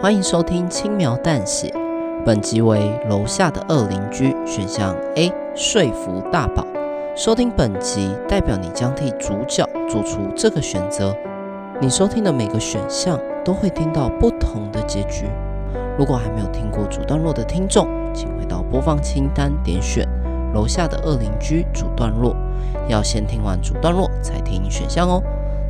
[0.00, 1.74] 欢迎收听轻描淡写，
[2.24, 6.64] 本集为楼下的恶邻居选项 A 说服大宝。
[7.16, 11.12] 收听本集代表你将替主角做出这个选择。
[11.80, 15.24] 你收听的每个选项都会听到不同的结局。
[15.98, 20.08] 如果还没有听过主段落的听众，请回到播放清单点选
[20.54, 22.36] 楼下的恶邻居主段落。
[22.86, 25.20] 要先听完主段落才听选项哦。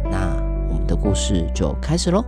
[0.04, 0.36] 那
[0.68, 2.22] 我们的故事就开始喽。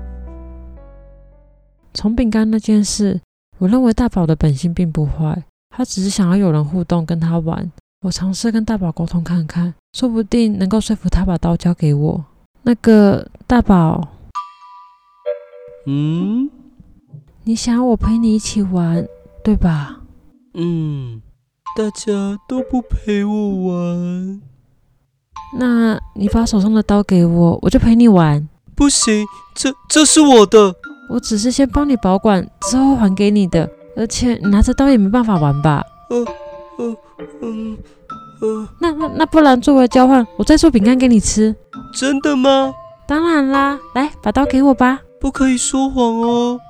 [1.92, 3.20] 从饼干那件事，
[3.58, 7.70] 我认为大宝的本性并不坏，他只是想要有人互动跟他玩。
[8.02, 12.24] 我尝试跟大宝沟通看看，说不定能够说服他把刀交给我。
[12.62, 14.08] 那个大宝，
[15.86, 16.48] 嗯，
[17.44, 19.06] 你想要我陪你一起玩，
[19.42, 20.00] 对吧？
[20.54, 21.20] 嗯，
[21.76, 24.40] 大家都不陪我玩。
[25.58, 28.48] 那你把手上的刀给我，我就陪你玩。
[28.74, 30.74] 不行，这这是我的。
[31.10, 33.68] 我只是先帮你保管，之后还给你的。
[33.96, 35.84] 而且你拿着刀也没办法玩吧？
[36.08, 36.16] 呃
[36.78, 36.96] 呃
[37.42, 37.76] 嗯
[38.40, 38.68] 呃。
[38.78, 41.54] 那那那不然作为交换，我再做饼干给你吃。
[41.92, 42.72] 真的吗？
[43.06, 45.00] 当然啦，来把刀给我吧。
[45.20, 46.60] 不可以说谎哦。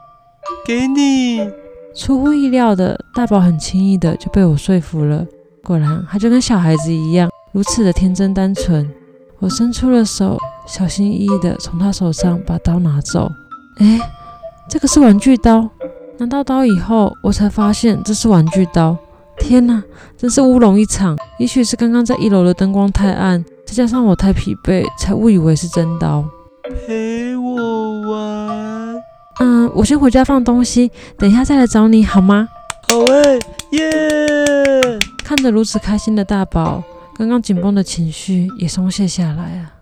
[0.67, 1.47] 给你。
[1.95, 5.27] 出乎意料的，大宝很轻易的就被我说服了。
[5.63, 8.91] 果然，他就跟小孩子一样，如此的天真单纯。
[9.39, 13.31] 我伸出了手，小心翼翼的从他手上把刀拿走。
[13.77, 14.01] 哎。
[14.69, 15.69] 这个是玩具刀，
[16.19, 18.97] 拿到刀以后，我才发现这是玩具刀。
[19.39, 19.83] 天哪，
[20.17, 21.17] 真是乌龙一场！
[21.39, 26.25] 也许是刚刚在一楼的灯光太暗，再加上我太疲惫，才误以为是真刀。
[26.87, 29.03] 陪我玩。
[29.41, 32.49] 嗯，我先回家放东西，等一下再来找你好吗？
[32.83, 33.39] 好诶，
[33.71, 34.99] 耶！
[35.25, 36.83] 看着如此开心的大宝，
[37.17, 39.73] 刚刚紧绷的情绪也松懈下来啊。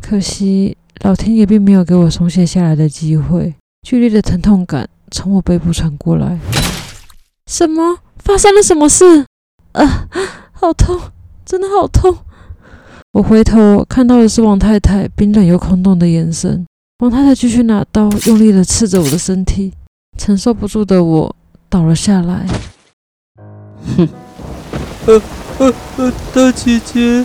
[0.00, 3.54] 可惜老天爷并没有给我松懈下来的机会。
[3.88, 6.40] 剧烈的疼痛感从我背部传过来。
[7.46, 8.00] 什么？
[8.18, 9.24] 发生了什么事？
[9.74, 10.08] 啊，
[10.50, 11.00] 好痛，
[11.44, 12.16] 真的好痛！
[13.12, 16.66] 我回头看到的是王太太冰冷又空洞的眼神。
[16.98, 19.72] 王太太继续拿刀用力的刺着我的身体，
[20.18, 21.36] 承受不住的我
[21.68, 22.44] 倒了下来。
[23.96, 24.08] 哼，
[25.06, 25.22] 呃
[25.58, 27.24] 呃呃，大姐姐，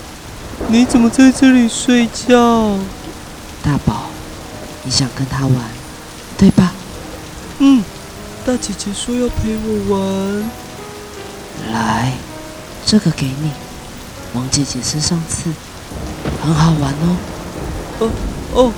[0.67, 2.77] 你怎么在这里睡觉？
[3.63, 4.11] 大宝，
[4.83, 5.80] 你想跟他玩？
[7.63, 7.83] 嗯，
[8.43, 11.71] 大姐姐说要陪我玩。
[11.71, 12.13] 来，
[12.87, 13.51] 这个给你，
[14.33, 15.51] 王姐姐是上次，
[16.43, 17.17] 很好玩哦。
[17.99, 18.09] 哦
[18.55, 18.73] 哦，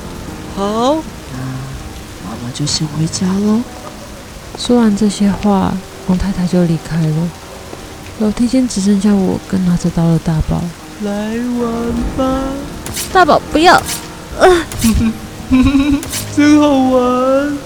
[0.57, 1.03] 好。
[1.31, 1.39] 那
[2.25, 3.61] 妈妈就先回家喽。
[4.59, 5.73] 说完这些话，
[6.07, 7.29] 王太太就离开了。
[8.19, 10.61] 楼梯间只剩下我跟拿着刀的大宝。
[11.03, 12.43] 来玩吧。
[13.13, 13.81] 大宝，不要。
[14.37, 14.65] 呃
[16.35, 17.57] 真好玩！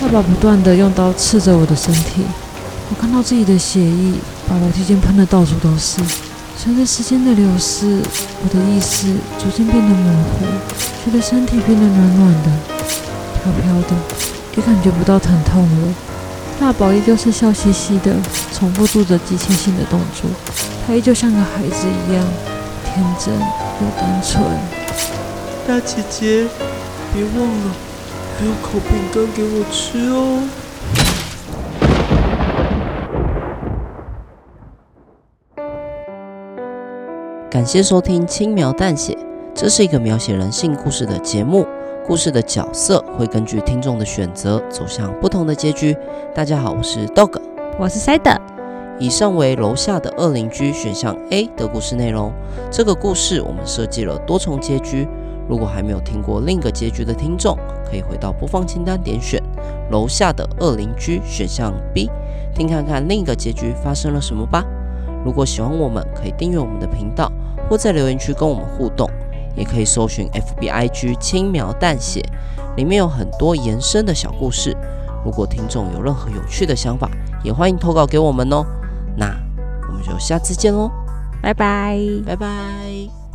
[0.00, 2.22] 大宝不断地用刀刺着我的身体，
[2.90, 4.12] 我看到自己的血液
[4.48, 6.00] 把楼梯间喷的到处都是。
[6.56, 8.00] 随着时间的流逝，
[8.42, 10.44] 我的意识逐渐变得模糊，
[11.04, 12.50] 觉得身体变得暖暖的、
[13.42, 13.96] 飘飘的，
[14.56, 15.94] 也感觉不到疼痛了。
[16.60, 18.14] 大宝依旧是笑嘻嘻的，
[18.54, 20.30] 重复做着机械性的动作，
[20.86, 22.24] 他依旧像个孩子一样
[22.84, 24.42] 天真又单纯。
[25.66, 26.46] 大姐姐。
[27.14, 27.74] 别忘了，
[28.38, 30.46] 还要烤饼干给我吃哦。
[37.50, 39.14] 感谢收听《轻描淡写》，
[39.54, 41.66] 这是一个描写人性故事的节目。
[42.06, 45.96] 故事的角色会根据听众的选择走向不同的结局。
[46.34, 47.40] 大家好，我是 Dog，
[47.78, 48.36] 我是 Side。
[48.98, 52.30] 以上为楼下的二邻居选项 A 的故事内容。
[52.70, 55.08] 这个故事我们设计了多重结局。
[55.48, 57.56] 如果还没有听过另一个结局的听众，
[57.88, 59.42] 可以回到播放清单点选
[59.90, 62.10] 楼下的恶邻居选项 B，
[62.54, 64.64] 听看看另一个结局发生了什么吧。
[65.24, 67.30] 如果喜欢我们，可以订阅我们的频道，
[67.68, 69.08] 或在留言区跟我们互动，
[69.56, 72.24] 也可以搜寻 FBIG 轻描淡写，
[72.76, 74.76] 里面有很多延伸的小故事。
[75.24, 77.10] 如果听众有任何有趣的想法，
[77.42, 78.64] 也欢迎投稿给我们哦。
[79.16, 79.26] 那
[79.88, 80.90] 我们就下次见喽，
[81.42, 83.25] 拜拜，拜拜。